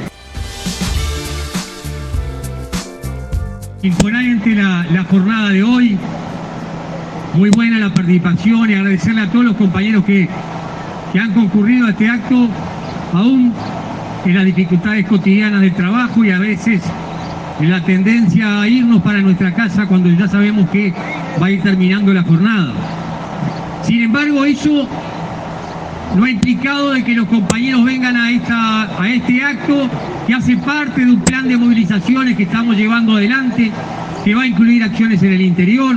Imponente 3.83 4.57
la 4.57 5.07
jornada 5.09 5.51
de 5.51 5.63
hoy, 5.63 5.97
muy 7.35 7.51
buena 7.51 7.79
la 7.79 7.93
participación 7.93 8.71
y 8.71 8.75
agradecerle 8.75 9.21
a 9.21 9.31
todos 9.31 9.45
los 9.45 9.57
compañeros 9.57 10.05
que 10.05 10.29
que 11.13 11.19
han 11.19 11.33
concurrido 11.33 11.87
a 11.87 11.91
este 11.91 12.09
acto, 12.09 12.49
aún 13.13 13.53
en 14.25 14.35
las 14.35 14.45
dificultades 14.45 15.07
cotidianas 15.07 15.61
del 15.61 15.75
trabajo 15.75 16.25
y 16.25 16.31
a 16.31 16.39
veces 16.39 16.83
en 17.61 17.71
la 17.71 17.81
tendencia 17.83 18.61
a 18.61 18.69
irnos 18.69 19.03
para 19.03 19.21
nuestra 19.21 19.53
casa 19.53 19.87
cuando 19.87 20.11
ya 20.11 20.29
sabemos 20.29 20.69
que 20.71 20.93
va 21.41 21.47
a 21.47 21.51
ir 21.51 21.63
terminando 21.63 22.13
la 22.13 22.23
jornada. 22.23 22.73
Sin 23.83 24.03
embargo, 24.03 24.45
eso 24.45 24.89
no 26.17 26.25
ha 26.25 26.31
implicado 26.31 26.93
de 26.93 27.03
que 27.05 27.15
los 27.15 27.27
compañeros 27.27 27.85
vengan 27.85 28.17
a, 28.17 28.31
esta, 28.31 29.03
a 29.03 29.09
este 29.09 29.43
acto 29.43 29.89
que 30.27 30.35
hace 30.35 30.57
parte 30.59 31.05
de 31.05 31.13
un 31.13 31.21
plan 31.21 31.49
de 31.49 31.57
movilizaciones 31.57 32.37
que 32.37 32.45
estamos 32.45 32.77
llevando 32.77 33.17
adelante, 33.17 33.71
que 34.25 34.35
va 34.35 34.43
a 34.43 34.47
incluir 34.47 34.85
acciones 34.85 35.23
en 35.23 35.33
el 35.33 35.41
interior, 35.41 35.97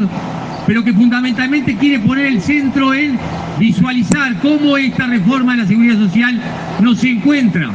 pero 0.71 0.85
que 0.85 0.93
fundamentalmente 0.93 1.75
quiere 1.75 1.99
poner 1.99 2.27
el 2.27 2.39
centro 2.39 2.93
en 2.93 3.19
visualizar 3.59 4.39
cómo 4.39 4.77
esta 4.77 5.05
reforma 5.05 5.51
de 5.51 5.63
la 5.63 5.67
seguridad 5.67 5.97
social 5.97 6.41
nos 6.79 7.03
encuentra 7.03 7.69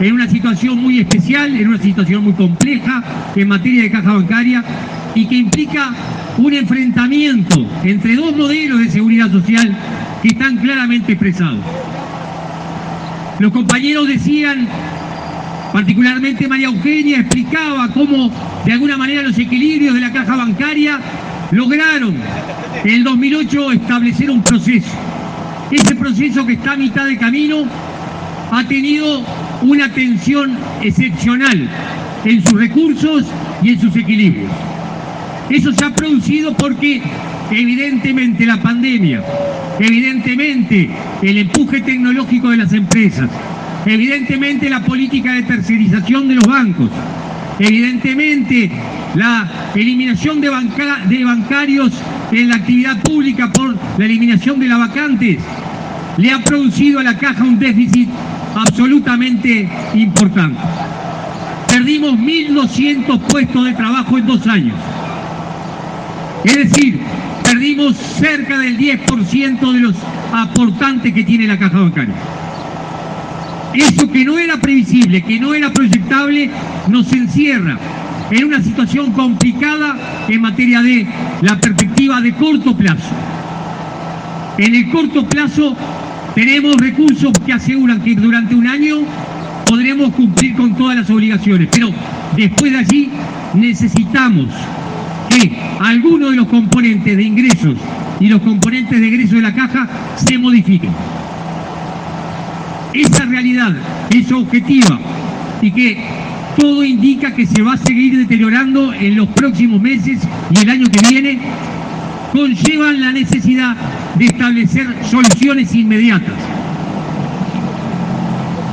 en 0.00 0.14
una 0.14 0.26
situación 0.26 0.78
muy 0.78 0.98
especial, 0.98 1.54
en 1.54 1.68
una 1.68 1.76
situación 1.76 2.24
muy 2.24 2.32
compleja 2.32 3.04
en 3.36 3.48
materia 3.48 3.82
de 3.82 3.90
caja 3.90 4.14
bancaria 4.14 4.64
y 5.14 5.26
que 5.26 5.34
implica 5.34 5.94
un 6.38 6.54
enfrentamiento 6.54 7.66
entre 7.84 8.16
dos 8.16 8.34
modelos 8.34 8.78
de 8.78 8.88
seguridad 8.92 9.30
social 9.30 9.76
que 10.22 10.28
están 10.28 10.56
claramente 10.56 11.12
expresados. 11.12 11.62
Los 13.40 13.52
compañeros 13.52 14.08
decían, 14.08 14.66
particularmente 15.70 16.48
María 16.48 16.68
Eugenia 16.68 17.20
explicaba 17.20 17.88
cómo 17.92 18.32
de 18.64 18.72
alguna 18.72 18.96
manera 18.96 19.20
los 19.20 19.38
equilibrios 19.38 19.92
de 19.94 20.00
la 20.00 20.12
caja 20.14 20.34
bancaria 20.34 20.98
lograron 21.50 22.14
en 22.84 22.90
el 22.90 23.04
2008 23.04 23.72
establecer 23.72 24.30
un 24.30 24.42
proceso. 24.42 24.90
Ese 25.70 25.94
proceso 25.94 26.46
que 26.46 26.54
está 26.54 26.72
a 26.72 26.76
mitad 26.76 27.06
de 27.06 27.16
camino 27.18 27.64
ha 28.50 28.64
tenido 28.64 29.22
una 29.62 29.92
tensión 29.92 30.56
excepcional 30.82 31.68
en 32.24 32.42
sus 32.42 32.58
recursos 32.58 33.24
y 33.62 33.70
en 33.70 33.80
sus 33.80 33.94
equilibrios. 33.96 34.50
Eso 35.50 35.72
se 35.72 35.84
ha 35.84 35.94
producido 35.94 36.54
porque 36.54 37.02
evidentemente 37.50 38.44
la 38.46 38.60
pandemia, 38.60 39.22
evidentemente 39.78 40.90
el 41.22 41.38
empuje 41.38 41.80
tecnológico 41.80 42.50
de 42.50 42.58
las 42.58 42.72
empresas, 42.72 43.30
evidentemente 43.86 44.68
la 44.68 44.82
política 44.82 45.32
de 45.34 45.42
tercerización 45.42 46.28
de 46.28 46.34
los 46.34 46.44
bancos, 46.44 46.90
evidentemente 47.58 48.70
la 49.14 49.48
eliminación 49.74 50.40
de, 50.40 50.50
bancarios 50.50 51.92
en 52.32 52.48
la 52.48 52.56
actividad 52.56 53.00
pública 53.02 53.50
por 53.52 53.76
la 53.98 54.04
eliminación 54.04 54.60
de 54.60 54.68
las 54.68 54.78
vacantes, 54.78 55.38
le 56.16 56.32
ha 56.32 56.42
producido 56.42 57.00
a 57.00 57.02
la 57.02 57.16
caja 57.16 57.44
un 57.44 57.58
déficit 57.58 58.08
absolutamente 58.54 59.68
importante. 59.94 60.58
Perdimos 61.68 62.14
1.200 62.14 63.20
puestos 63.20 63.64
de 63.64 63.72
trabajo 63.74 64.18
en 64.18 64.26
dos 64.26 64.46
años. 64.46 64.74
Es 66.44 66.56
decir, 66.56 66.98
perdimos 67.44 67.96
cerca 67.96 68.58
del 68.58 68.78
10% 68.78 69.72
de 69.72 69.80
los 69.80 69.94
aportantes 70.32 71.12
que 71.12 71.24
tiene 71.24 71.46
la 71.46 71.58
caja 71.58 71.78
bancaria. 71.78 72.14
Eso 73.74 74.10
que 74.10 74.24
no 74.24 74.38
era 74.38 74.56
previsible, 74.56 75.22
que 75.22 75.38
no 75.38 75.54
era 75.54 75.72
proyectable, 75.72 76.50
nos 76.88 77.12
encierra 77.12 77.78
en 78.30 78.44
una 78.44 78.62
situación 78.62 79.12
complicada 79.12 80.26
en 80.28 80.40
materia 80.40 80.82
de 80.82 81.06
la 81.42 81.58
perspectiva 81.58 82.20
de 82.20 82.32
corto 82.32 82.76
plazo. 82.76 83.08
En 84.58 84.74
el 84.74 84.90
corto 84.90 85.24
plazo 85.26 85.76
tenemos 86.34 86.76
recursos 86.76 87.32
que 87.44 87.52
aseguran 87.52 88.02
que 88.02 88.14
durante 88.14 88.54
un 88.54 88.66
año 88.66 88.98
podremos 89.66 90.12
cumplir 90.14 90.54
con 90.56 90.74
todas 90.76 90.96
las 90.96 91.10
obligaciones, 91.10 91.68
pero 91.70 91.90
después 92.36 92.72
de 92.72 92.78
allí 92.78 93.10
necesitamos 93.54 94.46
que 95.30 95.56
algunos 95.80 96.30
de 96.30 96.36
los 96.36 96.48
componentes 96.48 97.16
de 97.16 97.22
ingresos 97.22 97.76
y 98.20 98.28
los 98.28 98.40
componentes 98.40 99.00
de 99.00 99.08
egreso 99.08 99.36
de 99.36 99.42
la 99.42 99.54
caja 99.54 99.88
se 100.16 100.38
modifiquen. 100.38 100.90
Esa 102.94 103.24
realidad 103.26 103.74
es 104.10 104.32
objetiva 104.32 104.98
y 105.62 105.70
que 105.70 106.27
todo 106.58 106.84
indica 106.84 107.34
que 107.34 107.46
se 107.46 107.62
va 107.62 107.74
a 107.74 107.76
seguir 107.78 108.18
deteriorando 108.18 108.92
en 108.92 109.16
los 109.16 109.28
próximos 109.28 109.80
meses 109.80 110.18
y 110.50 110.58
el 110.58 110.68
año 110.68 110.86
que 110.88 111.08
viene, 111.08 111.38
conllevan 112.32 113.00
la 113.00 113.12
necesidad 113.12 113.76
de 114.16 114.26
establecer 114.26 114.86
soluciones 115.08 115.74
inmediatas. 115.74 116.34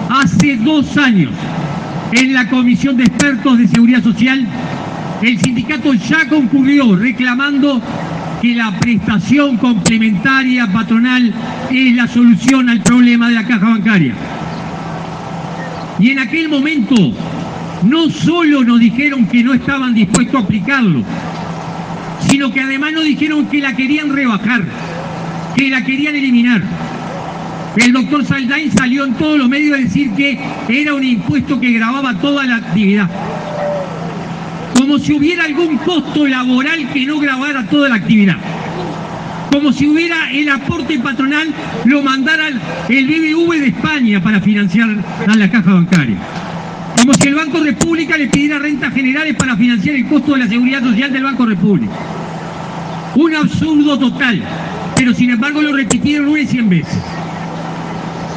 Hace 0.09 0.57
dos 0.57 0.97
años, 0.97 1.31
en 2.11 2.33
la 2.33 2.49
Comisión 2.49 2.97
de 2.97 3.03
Expertos 3.03 3.57
de 3.59 3.67
Seguridad 3.67 4.03
Social, 4.03 4.45
el 5.21 5.39
sindicato 5.39 5.93
ya 5.93 6.27
concurrió 6.27 6.95
reclamando 6.95 7.81
que 8.41 8.55
la 8.55 8.71
prestación 8.79 9.57
complementaria 9.57 10.67
patronal 10.71 11.33
es 11.71 11.95
la 11.95 12.07
solución 12.07 12.69
al 12.69 12.81
problema 12.81 13.29
de 13.29 13.35
la 13.35 13.45
caja 13.45 13.69
bancaria. 13.69 14.13
Y 15.99 16.09
en 16.09 16.19
aquel 16.19 16.49
momento 16.49 17.13
no 17.83 18.09
solo 18.09 18.63
nos 18.63 18.79
dijeron 18.79 19.27
que 19.27 19.43
no 19.43 19.53
estaban 19.53 19.93
dispuestos 19.93 20.35
a 20.35 20.43
aplicarlo, 20.43 21.03
sino 22.29 22.51
que 22.51 22.61
además 22.61 22.93
nos 22.93 23.03
dijeron 23.03 23.45
que 23.47 23.59
la 23.59 23.75
querían 23.75 24.13
rebajar, 24.13 24.63
que 25.55 25.69
la 25.69 25.83
querían 25.83 26.15
eliminar. 26.15 26.61
El 27.77 27.91
doctor 27.91 28.25
Saldain 28.25 28.71
salió 28.71 29.03
en 29.03 29.13
todos 29.15 29.37
los 29.37 29.49
medios 29.49 29.77
a 29.77 29.81
decir 29.81 30.11
que 30.11 30.39
era 30.69 30.93
un 30.93 31.03
impuesto 31.03 31.59
que 31.59 31.73
grababa 31.73 32.13
toda 32.15 32.45
la 32.45 32.57
actividad. 32.57 33.09
Como 34.77 34.97
si 34.97 35.13
hubiera 35.13 35.43
algún 35.43 35.77
costo 35.77 36.25
laboral 36.25 36.89
que 36.93 37.05
no 37.05 37.19
grabara 37.19 37.65
toda 37.67 37.89
la 37.89 37.95
actividad. 37.95 38.37
Como 39.51 39.71
si 39.71 39.87
hubiera 39.87 40.31
el 40.31 40.49
aporte 40.49 40.99
patronal, 40.99 41.47
lo 41.85 42.01
mandara 42.01 42.49
el 42.89 43.07
BBV 43.07 43.59
de 43.59 43.67
España 43.67 44.21
para 44.21 44.41
financiar 44.41 44.89
a 45.27 45.35
la 45.35 45.49
caja 45.49 45.73
bancaria. 45.73 46.17
Como 47.05 47.19
si 47.19 47.27
el 47.27 47.35
Banco 47.35 47.59
República 47.59 48.17
le 48.17 48.25
pidiera 48.29 48.57
rentas 48.57 48.91
generales 48.91 49.35
para 49.35 49.55
financiar 49.55 49.95
el 49.95 50.07
costo 50.07 50.31
de 50.31 50.39
la 50.39 50.47
seguridad 50.47 50.81
social 50.81 51.13
del 51.13 51.21
Banco 51.21 51.45
República. 51.45 51.93
Un 53.13 53.35
absurdo 53.35 53.99
total, 53.99 54.41
pero 54.95 55.13
sin 55.13 55.29
embargo 55.29 55.61
lo 55.61 55.71
repitieron 55.71 56.29
una 56.29 56.39
y 56.39 56.47
cien 56.47 56.67
veces. 56.67 56.97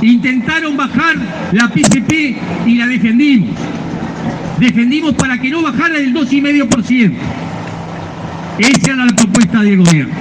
Intentaron 0.02 0.76
bajar 0.76 1.16
la 1.52 1.68
PCP 1.68 2.36
y 2.66 2.74
la 2.74 2.86
defendimos. 2.86 3.56
Defendimos 4.60 5.14
para 5.14 5.40
que 5.40 5.48
no 5.48 5.62
bajara 5.62 5.94
del 5.94 6.12
2,5%. 6.12 7.14
Esa 8.58 8.92
era 8.92 9.06
la 9.06 9.16
propuesta 9.16 9.62
del 9.62 9.78
gobierno. 9.78 10.14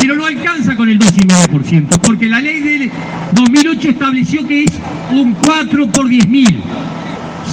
Pero 0.00 0.16
no 0.16 0.26
alcanza 0.26 0.74
con 0.74 0.88
el 0.88 0.98
2,5%, 0.98 2.00
porque 2.00 2.26
la 2.26 2.40
ley 2.40 2.60
del 2.62 2.90
2008 3.32 3.90
estableció 3.90 4.44
que 4.44 4.64
es 4.64 4.72
un 5.12 5.34
4 5.34 5.86
por 5.86 6.08
10.000. 6.08 6.95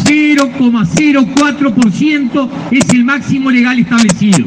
0,04% 0.03 2.50
es 2.72 2.89
el 2.89 3.03
máximo 3.03 3.51
legal 3.51 3.77
establecido. 3.79 4.45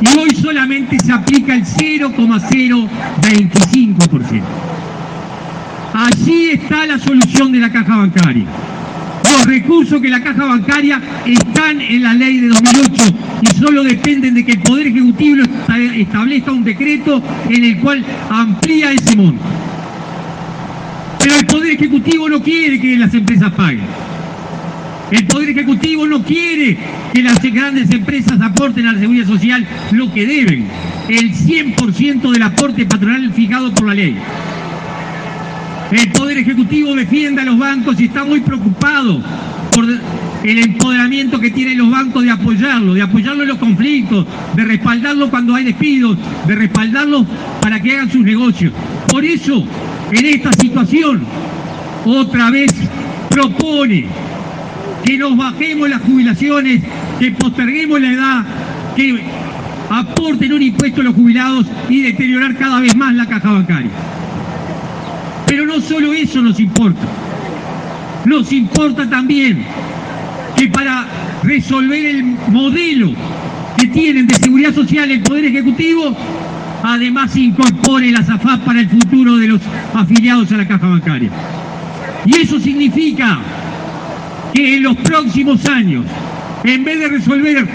Y 0.00 0.08
hoy 0.18 0.30
solamente 0.30 0.98
se 0.98 1.12
aplica 1.12 1.54
el 1.54 1.64
0,025%. 1.64 4.42
Allí 5.92 6.50
está 6.50 6.86
la 6.86 6.98
solución 6.98 7.52
de 7.52 7.58
la 7.58 7.70
caja 7.70 7.96
bancaria. 7.96 8.46
Los 9.24 9.46
recursos 9.46 10.00
que 10.00 10.08
la 10.08 10.22
caja 10.22 10.44
bancaria 10.44 11.00
están 11.26 11.80
en 11.80 12.02
la 12.02 12.14
ley 12.14 12.38
de 12.38 12.48
2008 12.48 13.04
y 13.42 13.46
solo 13.58 13.84
dependen 13.84 14.34
de 14.34 14.44
que 14.44 14.52
el 14.52 14.60
Poder 14.60 14.88
Ejecutivo 14.88 15.44
establezca 15.94 16.52
un 16.52 16.64
decreto 16.64 17.22
en 17.48 17.64
el 17.64 17.78
cual 17.78 18.04
amplía 18.30 18.92
ese 18.92 19.16
monto. 19.16 19.42
Pero 21.22 21.36
el 21.36 21.46
Poder 21.46 21.72
Ejecutivo 21.72 22.28
no 22.28 22.42
quiere 22.42 22.80
que 22.80 22.96
las 22.96 23.12
empresas 23.14 23.52
paguen. 23.52 23.84
El 25.10 25.26
Poder 25.26 25.50
Ejecutivo 25.50 26.06
no 26.06 26.22
quiere 26.22 26.78
que 27.12 27.22
las 27.22 27.42
grandes 27.42 27.90
empresas 27.90 28.40
aporten 28.40 28.86
a 28.86 28.92
la 28.92 29.00
seguridad 29.00 29.26
social 29.26 29.66
lo 29.92 30.12
que 30.12 30.26
deben, 30.26 30.66
el 31.08 31.34
100% 31.34 32.30
del 32.30 32.42
aporte 32.42 32.86
patronal 32.86 33.32
fijado 33.32 33.74
por 33.74 33.88
la 33.88 33.94
ley. 33.94 34.16
El 35.90 36.12
Poder 36.12 36.38
Ejecutivo 36.38 36.94
defiende 36.94 37.42
a 37.42 37.44
los 37.44 37.58
bancos 37.58 38.00
y 38.00 38.04
está 38.04 38.24
muy 38.24 38.40
preocupado 38.40 39.20
por 39.72 39.84
el 40.44 40.58
empoderamiento 40.58 41.40
que 41.40 41.50
tienen 41.50 41.78
los 41.78 41.90
bancos 41.90 42.22
de 42.22 42.30
apoyarlo, 42.30 42.94
de 42.94 43.02
apoyarlo 43.02 43.42
en 43.42 43.48
los 43.48 43.58
conflictos, 43.58 44.26
de 44.54 44.64
respaldarlo 44.64 45.28
cuando 45.28 45.54
hay 45.54 45.64
despidos, 45.64 46.16
de 46.46 46.54
respaldarlo 46.54 47.26
para 47.60 47.82
que 47.82 47.92
hagan 47.92 48.10
sus 48.10 48.24
negocios. 48.24 48.72
Por 49.08 49.24
eso, 49.24 49.66
en 50.12 50.26
esta 50.26 50.52
situación, 50.52 51.24
otra 52.04 52.50
vez 52.50 52.72
propone 53.28 54.06
que 55.04 55.16
nos 55.18 55.36
bajemos 55.36 55.88
las 55.88 56.02
jubilaciones, 56.02 56.82
que 57.18 57.30
posterguemos 57.32 58.00
la 58.00 58.12
edad, 58.12 58.44
que 58.96 59.20
aporten 59.88 60.52
un 60.52 60.62
impuesto 60.62 61.00
a 61.00 61.04
los 61.04 61.14
jubilados 61.14 61.66
y 61.88 62.02
deteriorar 62.02 62.56
cada 62.56 62.80
vez 62.80 62.94
más 62.96 63.14
la 63.14 63.26
caja 63.26 63.52
bancaria. 63.52 63.90
Pero 65.46 65.66
no 65.66 65.80
solo 65.80 66.12
eso 66.12 66.42
nos 66.42 66.60
importa, 66.60 67.00
nos 68.24 68.52
importa 68.52 69.08
también 69.08 69.64
que 70.56 70.68
para 70.68 71.06
resolver 71.42 72.06
el 72.06 72.24
modelo 72.48 73.12
que 73.78 73.86
tienen 73.88 74.26
de 74.26 74.34
seguridad 74.34 74.74
social 74.74 75.10
el 75.10 75.22
Poder 75.22 75.46
Ejecutivo, 75.46 76.16
además 76.94 77.36
incorpore 77.36 78.10
la 78.10 78.24
SAFAP 78.24 78.64
para 78.64 78.80
el 78.80 78.88
futuro 78.88 79.36
de 79.36 79.48
los 79.48 79.60
afiliados 79.94 80.50
a 80.52 80.56
la 80.56 80.66
caja 80.66 80.88
bancaria. 80.88 81.30
Y 82.26 82.36
eso 82.36 82.58
significa 82.58 83.38
que 84.52 84.76
en 84.76 84.82
los 84.82 84.96
próximos 84.96 85.64
años, 85.66 86.04
en 86.64 86.84
vez 86.84 86.98
de 86.98 87.08
resolver 87.08 87.68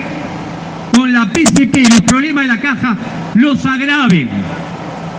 con 0.96 1.14
la 1.14 1.32
PCP 1.32 1.90
los 1.90 2.02
problemas 2.02 2.44
de 2.44 2.48
la 2.48 2.60
caja, 2.60 2.98
los 3.36 3.66
agraven 3.66 4.30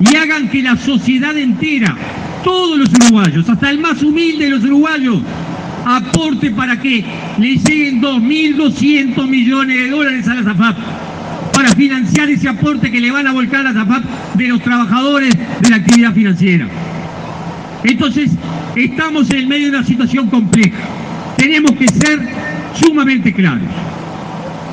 y 0.01 0.17
hagan 0.17 0.49
que 0.49 0.63
la 0.63 0.77
sociedad 0.77 1.37
entera 1.37 1.97
todos 2.45 2.79
los 2.79 2.91
uruguayos, 2.91 3.49
hasta 3.49 3.71
el 3.71 3.79
más 3.79 4.03
humilde 4.03 4.45
de 4.45 4.51
los 4.51 4.65
uruguayos, 4.65 5.19
aporte 5.85 6.51
para 6.51 6.79
que 6.81 7.05
le 7.39 7.57
lleguen 7.57 8.01
2.200 8.01 9.27
millones 9.29 9.77
de 9.77 9.91
dólares 9.91 10.29
a 10.29 10.35
la 10.35 10.55
para 10.55 10.77
financiar 11.77 12.31
ese 12.31 12.49
aporte 12.49 12.91
que 12.91 13.01
le 13.01 13.11
van 13.11 13.27
a 13.27 13.33
volcar 13.33 13.67
a 13.67 13.73
ZAFAP 13.73 14.05
de 14.35 14.49
los 14.49 14.62
trabajadores 14.62 15.35
de 15.61 15.71
la 15.71 15.77
actividad 15.77 16.15
financiera. 16.15 16.67
Entonces, 17.85 18.33
estamos 18.75 19.31
en 19.31 19.37
el 19.39 19.47
medio 19.47 19.71
de 19.71 19.79
una 19.79 19.87
situación 19.87 20.29
compleja. 20.29 20.77
Tenemos 21.37 21.73
que 21.73 21.87
ser 21.89 22.21
sumamente 22.75 23.33
claros. 23.33 23.69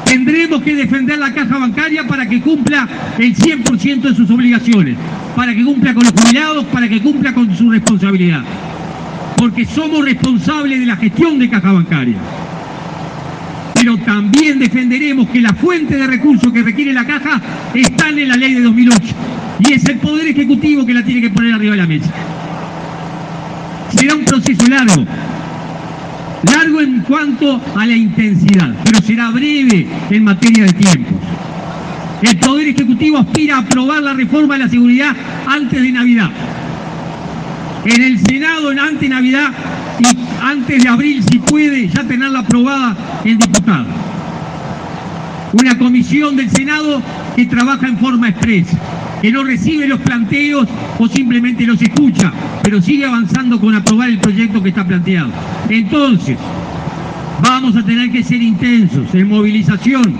Tendremos 0.06 0.62
que 0.62 0.76
defender 0.76 1.20
la 1.20 1.34
caja 1.34 1.58
bancaria 1.58 2.08
para 2.08 2.28
que 2.28 2.39
cumpla 2.42 2.88
el 3.18 3.36
100% 3.36 4.02
de 4.02 4.16
sus 4.16 4.30
obligaciones, 4.30 4.96
para 5.36 5.54
que 5.54 5.63
cumpla 5.63 5.94
con 5.94 6.04
los 6.04 6.13
jubilados, 6.13 6.66
para 6.66 6.88
que 6.88 7.02
cumpla 7.02 7.34
con 7.34 7.56
su 7.56 7.70
responsabilidad. 7.70 8.44
Porque 9.38 9.66
somos 9.66 10.06
responsables 10.06 10.80
de 10.80 10.86
la 10.86 10.96
gestión 10.98 11.39
de 11.39 11.50
caja 11.50 11.72
bancaria. 11.72 12.18
Pero 13.84 13.98
también 13.98 14.60
defenderemos 14.60 15.28
que 15.28 15.41
la 15.41 15.54
fuente 15.56 15.98
de 15.98 16.08
recursos 16.08 16.54
que 16.54 16.63
requiere 16.63 16.93
la 16.93 17.06
caja 17.06 17.41
están 17.74 18.17
en 18.17 18.30
la 18.30 18.38
ley 18.38 18.54
de 18.54 18.62
2008. 18.62 19.02
Y 19.60 19.74
es 19.74 19.84
el 19.89 19.98
Poder 19.98 20.26
Ejecutivo 20.26 20.86
que 20.86 20.93
la 20.93 21.04
tiene 21.04 21.19
que 21.19 21.30
poner 21.30 21.54
arriba 21.54 21.72
de 21.72 21.78
la 21.82 21.86
mesa. 21.86 22.10
Será 23.93 24.15
un 24.15 24.24
proceso 24.24 24.65
largo, 24.69 25.06
largo 26.50 26.80
en 26.80 27.02
cuanto 27.02 27.62
a 27.76 27.86
la 27.86 27.93
intensidad, 27.93 28.74
pero 28.86 29.02
será 29.02 29.32
breve 29.32 29.86
en 30.10 30.24
materia 30.24 30.63
de 30.63 30.72
tiempos. 30.72 31.13
El 32.22 32.38
Poder 32.38 32.69
Ejecutivo 32.69 33.17
aspira 33.17 33.58
a 33.58 33.60
aprobar 33.60 34.02
la 34.02 34.13
reforma 34.13 34.54
de 34.54 34.63
la 34.63 34.69
seguridad 34.69 35.13
antes 35.46 35.82
de 35.82 35.91
Navidad. 35.91 36.30
En 37.84 38.02
el 38.02 38.17
Senado, 38.17 38.72
en 38.72 38.80
ante 38.80 39.10
Navidad 39.10 39.52
antes 40.44 40.84
de 40.84 40.90
abril, 40.90 41.24
si 41.32 41.40
puede, 41.40 41.88
ya 41.88 42.04
tenerla 42.04 42.40
aprobada 42.40 42.96
en 43.24 43.38
diputado. 43.38 43.86
Una 45.54 45.78
comisión 45.78 46.36
del 46.36 46.50
Senado 46.50 47.02
que 47.36 47.46
trabaja 47.46 47.88
en 47.88 47.98
forma 47.98 48.30
expresa, 48.30 48.78
que 49.22 49.32
no 49.32 49.44
recibe 49.44 49.88
los 49.88 50.02
planteos 50.02 50.68
o 51.00 51.08
simplemente 51.08 51.66
los 51.66 51.82
escucha, 51.82 52.34
pero 52.62 52.82
sigue 52.82 53.06
avanzando 53.06 53.60
con 53.60 53.74
aprobar 53.74 54.10
el 54.10 54.18
proyecto 54.18 54.62
que 54.62 54.70
está 54.70 54.86
planteado. 54.86 55.30
Entonces, 55.70 56.38
vamos 57.42 57.78
a 57.78 57.84
tener 57.84 58.12
que 58.12 58.24
ser 58.24 58.42
intensos 58.42 59.14
en 59.14 59.30
movilización, 59.30 60.18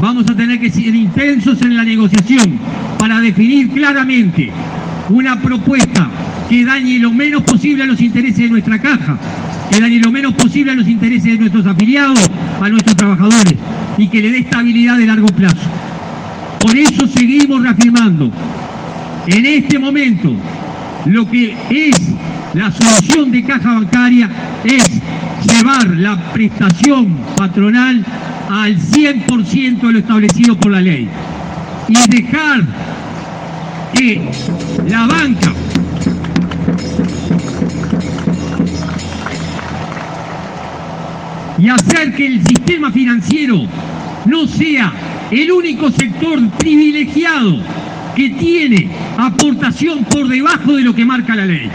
vamos 0.00 0.30
a 0.30 0.34
tener 0.34 0.60
que 0.60 0.70
ser 0.70 0.94
intensos 0.94 1.60
en 1.60 1.76
la 1.76 1.84
negociación 1.84 2.58
para 2.98 3.20
definir 3.20 3.68
claramente 3.70 4.50
una 5.10 5.38
propuesta 5.40 6.08
que 6.48 6.64
dañe 6.64 6.98
lo 6.98 7.10
menos 7.12 7.42
posible 7.42 7.82
a 7.82 7.86
los 7.86 8.00
intereses 8.00 8.38
de 8.38 8.48
nuestra 8.50 8.78
caja, 8.78 9.16
que 9.72 9.80
dañe 9.80 9.98
lo 10.00 10.12
menos 10.12 10.34
posible 10.34 10.72
a 10.72 10.74
los 10.74 10.86
intereses 10.86 11.24
de 11.24 11.38
nuestros 11.38 11.66
afiliados, 11.66 12.30
a 12.60 12.68
nuestros 12.68 12.94
trabajadores 12.94 13.54
y 13.96 14.06
que 14.08 14.20
le 14.20 14.30
dé 14.30 14.38
estabilidad 14.40 14.98
de 14.98 15.06
largo 15.06 15.28
plazo. 15.28 15.66
Por 16.60 16.76
eso 16.76 17.06
seguimos 17.06 17.62
reafirmando 17.62 18.30
en 19.26 19.46
este 19.46 19.78
momento 19.78 20.34
lo 21.06 21.28
que 21.28 21.56
es 21.70 21.96
la 22.52 22.70
solución 22.70 23.30
de 23.30 23.44
caja 23.44 23.74
bancaria 23.74 24.28
es 24.62 25.00
llevar 25.50 25.88
la 25.96 26.32
prestación 26.32 27.16
patronal 27.34 28.04
al 28.50 28.76
100% 28.76 29.80
de 29.80 29.92
lo 29.92 29.98
establecido 29.98 30.56
por 30.56 30.72
la 30.72 30.82
ley 30.82 31.08
y 31.88 32.10
dejar 32.10 32.62
que 33.94 34.30
la 34.86 35.06
banca 35.06 35.52
y 41.62 41.68
hacer 41.68 42.12
que 42.12 42.26
el 42.26 42.44
sistema 42.44 42.90
financiero 42.90 43.62
no 44.26 44.48
sea 44.48 44.92
el 45.30 45.52
único 45.52 45.92
sector 45.92 46.40
privilegiado 46.58 47.62
que 48.16 48.30
tiene 48.30 48.90
aportación 49.16 50.04
por 50.04 50.26
debajo 50.26 50.74
de 50.74 50.82
lo 50.82 50.92
que 50.92 51.04
marca 51.04 51.36
la 51.36 51.46
ley. 51.46 51.70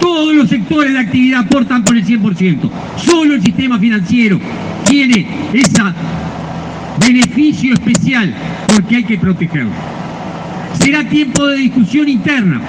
Todos 0.00 0.34
los 0.34 0.48
sectores 0.48 0.92
de 0.92 0.98
actividad 0.98 1.42
aportan 1.42 1.84
por 1.84 1.96
el 1.96 2.04
100%. 2.04 2.70
Solo 2.96 3.34
el 3.34 3.42
sistema 3.42 3.78
financiero 3.78 4.40
tiene 4.84 5.26
ese 5.52 5.80
beneficio 6.98 7.74
especial 7.74 8.34
porque 8.66 8.96
hay 8.96 9.04
que 9.04 9.18
protegerlo. 9.18 9.70
Será 10.80 11.08
tiempo 11.08 11.46
de 11.46 11.58
discusión 11.58 12.08
interna, 12.08 12.60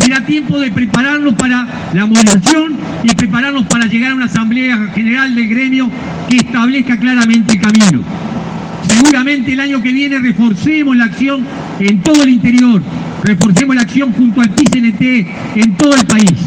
será 0.00 0.24
tiempo 0.24 0.58
de 0.58 0.70
prepararnos 0.70 1.34
para 1.34 1.66
la 1.92 2.06
movilización 2.06 2.76
y 3.04 3.14
prepararnos 3.14 3.66
para 3.66 3.86
llegar 3.86 4.12
a 4.12 4.14
una 4.14 4.24
asamblea 4.26 4.76
general 4.94 5.34
del 5.34 5.48
gremio 5.48 5.90
que 6.28 6.38
establezca 6.38 6.98
claramente 6.98 7.54
el 7.54 7.60
camino. 7.60 8.02
Seguramente 8.88 9.52
el 9.52 9.60
año 9.60 9.82
que 9.82 9.92
viene 9.92 10.18
reforcemos 10.18 10.96
la 10.96 11.04
acción 11.04 11.46
en 11.78 12.02
todo 12.02 12.22
el 12.22 12.30
interior, 12.30 12.82
reforcemos 13.22 13.76
la 13.76 13.82
acción 13.82 14.12
junto 14.12 14.40
al 14.40 14.50
PCNT 14.50 15.02
en 15.56 15.76
todo 15.76 15.94
el 15.94 16.06
país. 16.06 16.38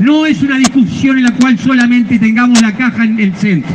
No 0.00 0.26
es 0.26 0.42
una 0.42 0.58
discusión 0.58 1.18
en 1.18 1.24
la 1.24 1.32
cual 1.32 1.58
solamente 1.58 2.18
tengamos 2.18 2.60
la 2.60 2.72
caja 2.72 3.04
en 3.04 3.20
el 3.20 3.34
centro. 3.36 3.72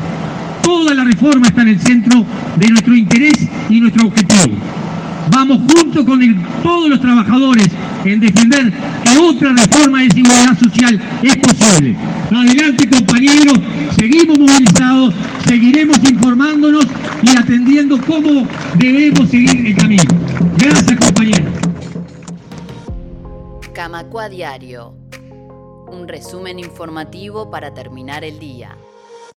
Toda 0.62 0.94
la 0.94 1.04
reforma 1.04 1.48
está 1.48 1.62
en 1.62 1.70
el 1.70 1.80
centro 1.80 2.26
de 2.58 2.68
nuestro 2.70 2.96
interés 2.96 3.48
y 3.70 3.80
nuestro 3.80 4.08
objetivo. 4.08 4.58
Vamos 5.32 5.60
junto 5.72 6.06
con 6.06 6.20
todos 6.64 6.90
los 6.90 7.00
trabajadores 7.00 7.68
en 8.06 8.20
defender 8.20 8.72
que 9.04 9.18
otra 9.18 9.54
reforma 9.54 10.02
de 10.02 10.10
seguridad 10.12 10.58
social 10.60 11.02
es 11.24 11.38
posible. 11.38 11.96
Adelante 12.32 12.90
compañeros, 12.90 13.60
seguimos 13.98 14.40
movilizados, 14.40 15.14
seguiremos 15.46 15.98
informándonos 16.04 16.86
y 17.22 17.38
atendiendo 17.38 18.00
cómo 18.02 18.48
debemos 18.76 19.30
seguir 19.30 19.68
el 19.68 19.76
camino. 19.76 20.04
Gracias 20.58 21.00
compañeros. 21.00 21.54
Camacua 23.74 24.30
Diario. 24.30 24.94
Un 25.92 26.08
resumen 26.08 26.60
informativo 26.60 27.50
para 27.50 27.74
terminar 27.74 28.24
el 28.24 28.40
día. 28.40 28.76